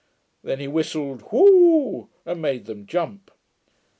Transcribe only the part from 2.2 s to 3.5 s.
and made them jump.